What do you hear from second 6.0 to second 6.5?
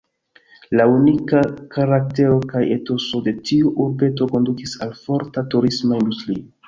industrio.